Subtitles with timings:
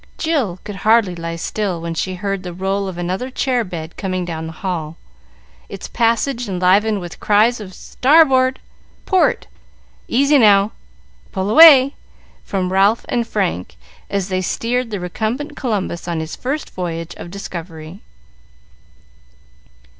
[0.17, 4.25] Jill could hardly lie still when she heard the roll of another chair bed coming
[4.25, 4.97] down the hall,
[5.69, 8.59] its passage enlivened with cries of "Starboard!
[9.05, 9.45] Port!
[10.07, 10.71] Easy now!
[11.31, 11.93] Pull away!"
[12.43, 13.75] from Ralph and Frank,
[14.09, 18.01] as they steered the recumbent Columbus on his first voyage of discovery.